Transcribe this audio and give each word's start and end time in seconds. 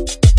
you 0.00 0.29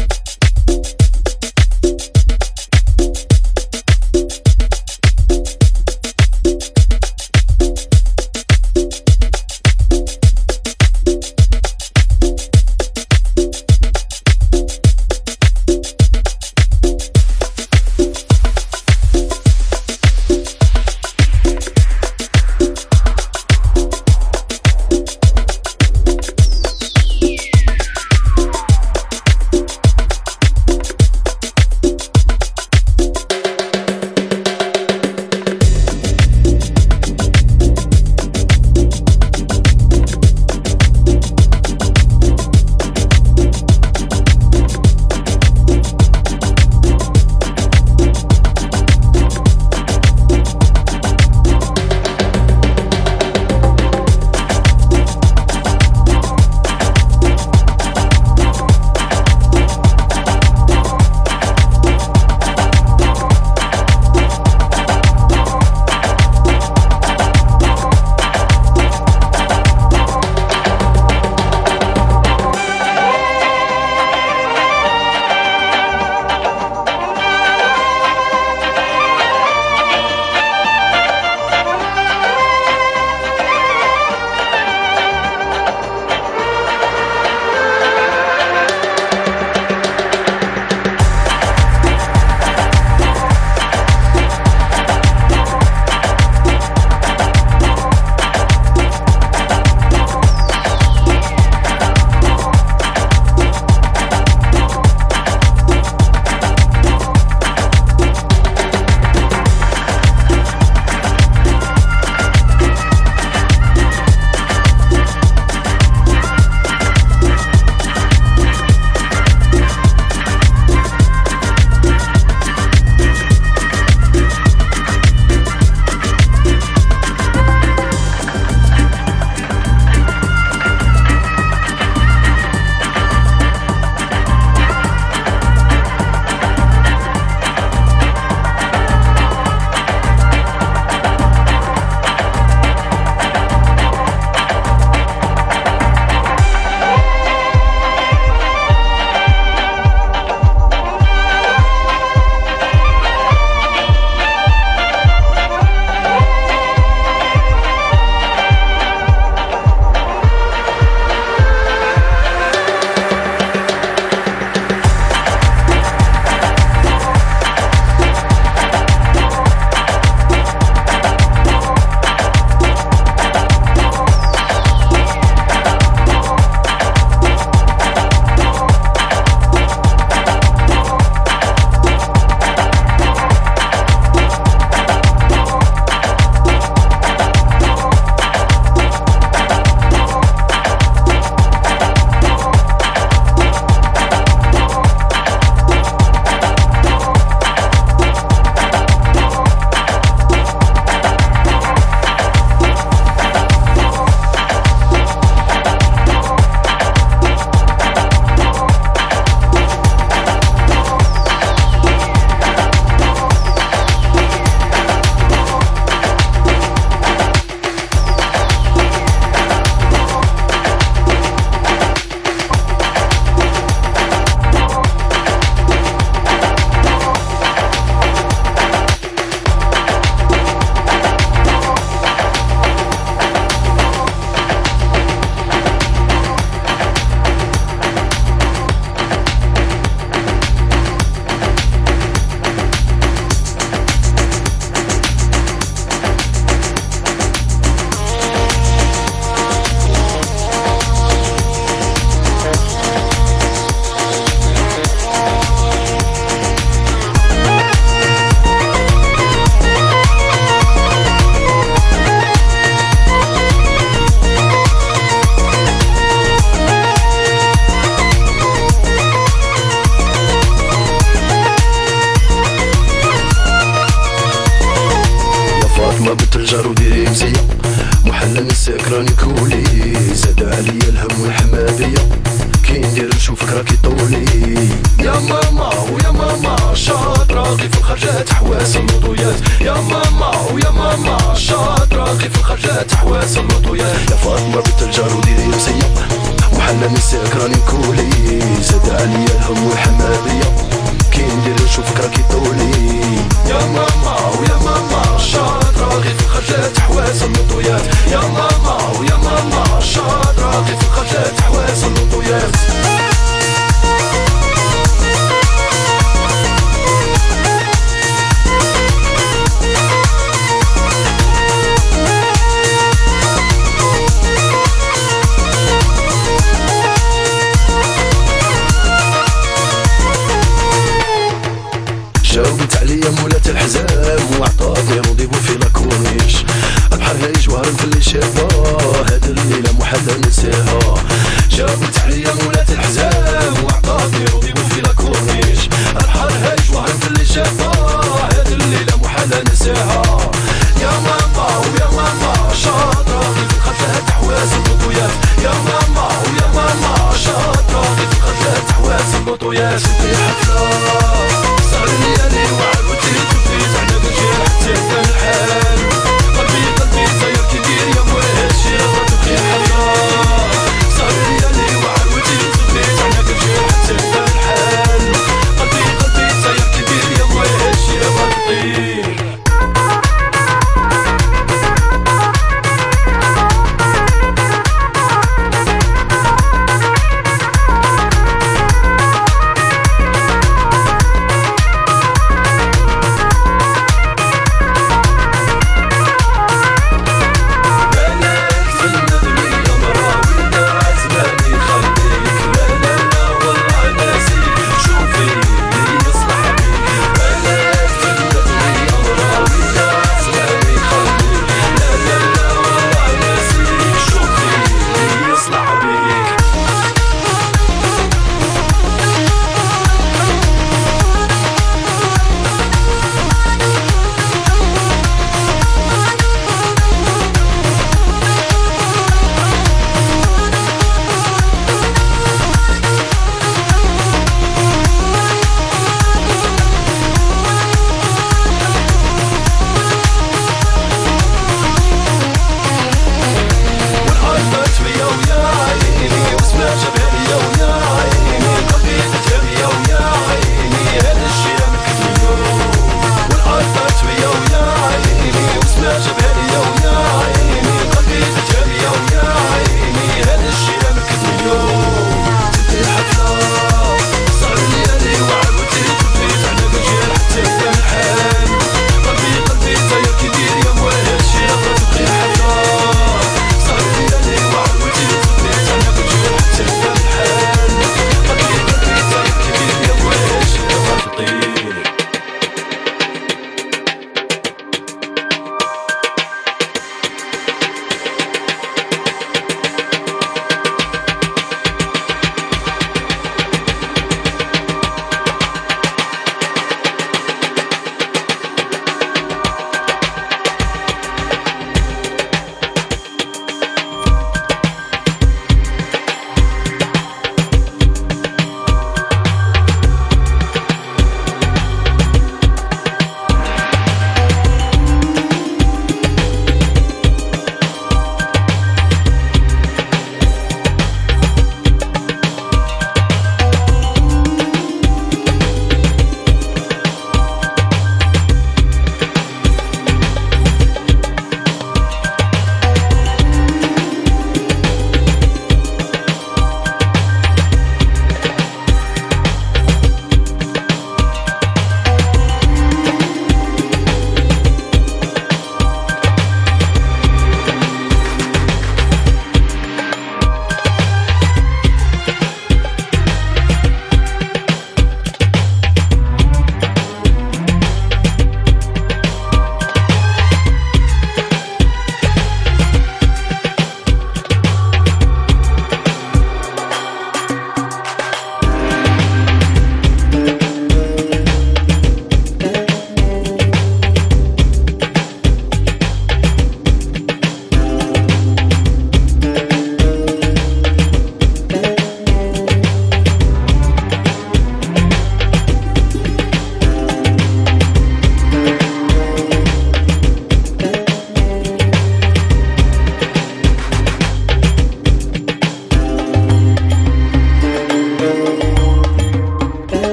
voy 359.51 360.70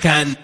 can. 0.00 0.39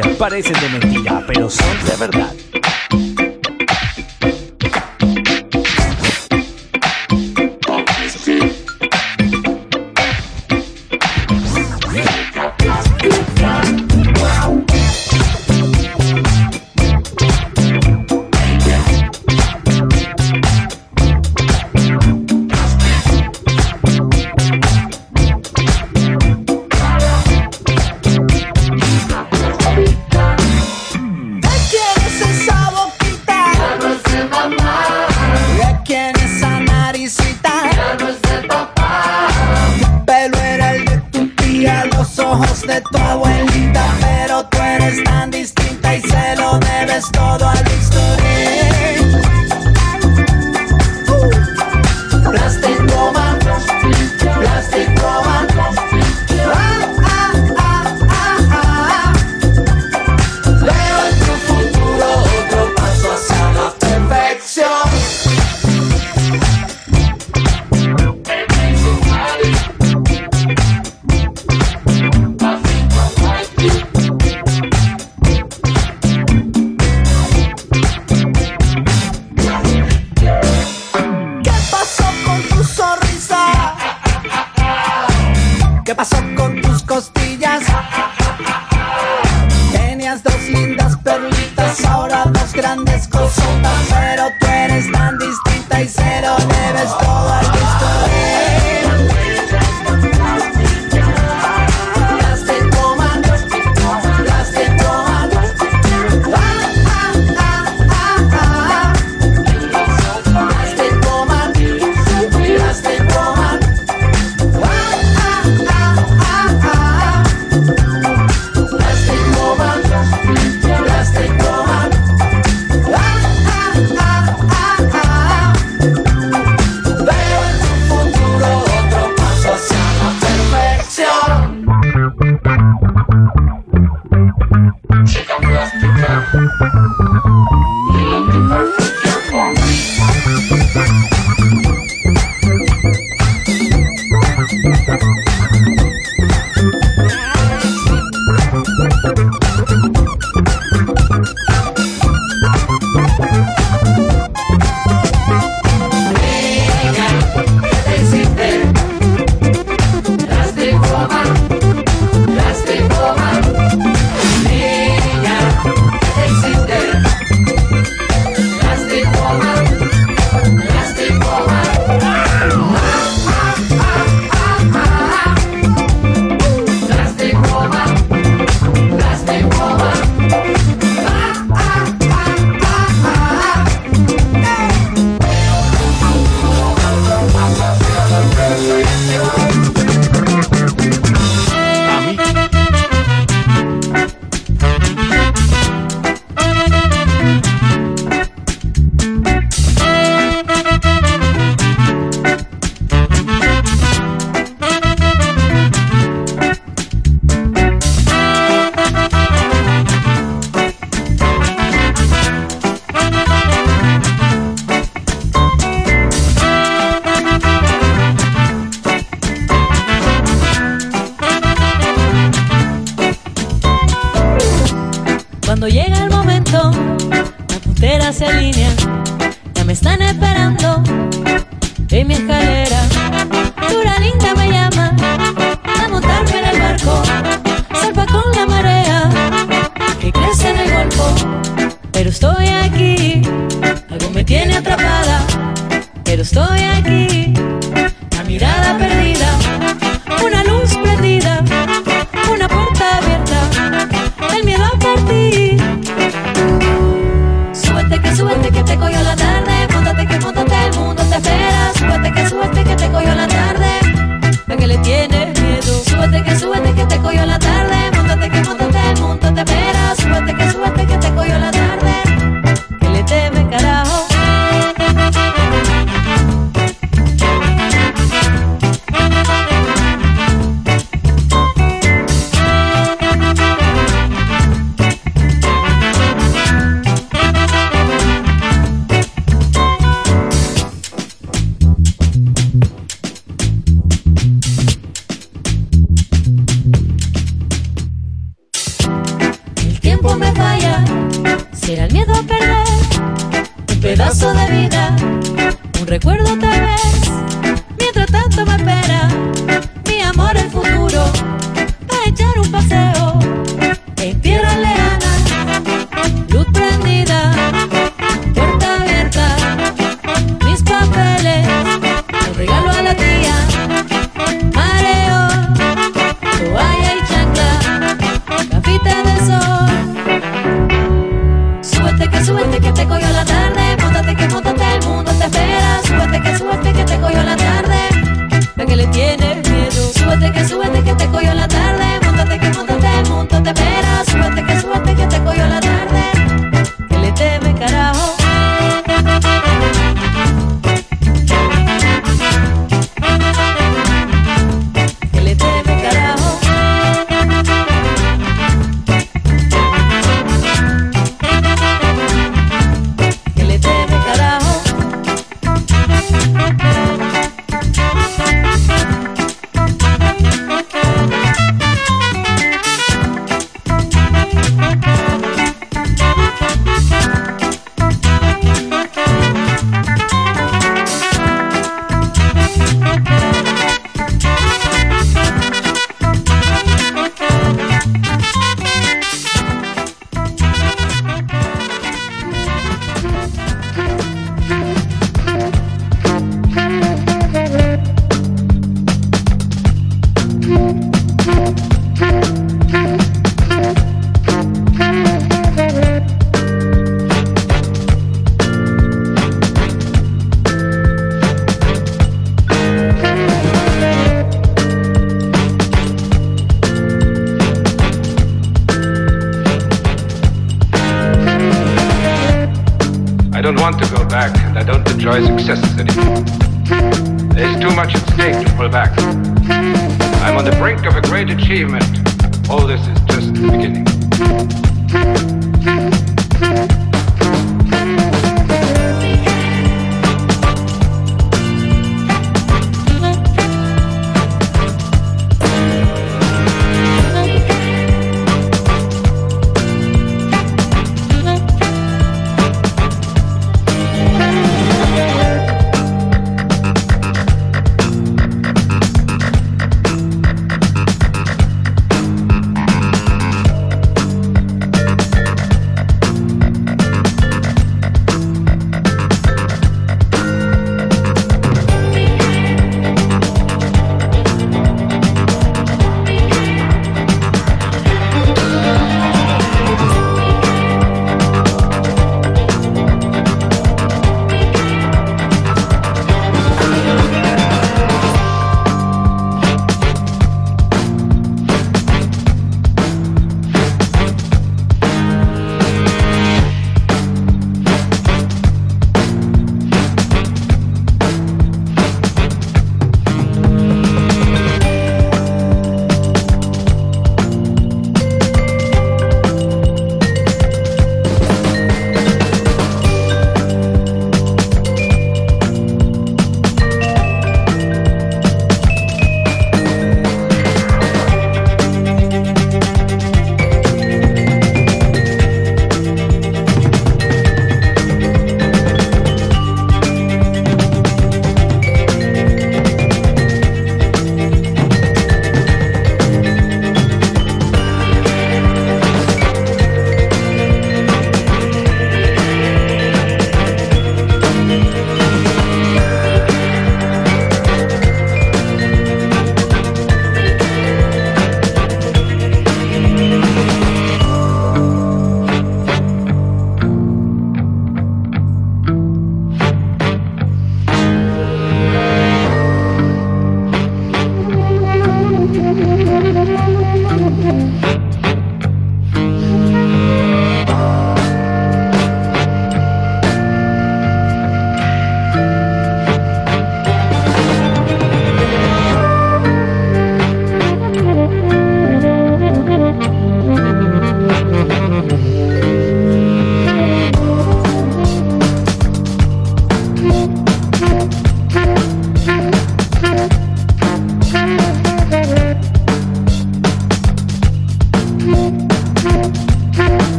Parecen 0.00 0.54
de 0.54 0.81
de 42.66 42.80
tu 42.80 42.98
abuelita, 42.98 43.84
pero 44.00 44.44
tú 44.44 44.58
eres 44.58 45.02
tan 45.04 45.30
distinta 45.30 45.96
y 45.96 46.00
se 46.00 46.36
lo 46.36 46.58
debes 46.58 47.10
todo 47.10 47.46
a 47.46 47.52
al 47.52 47.71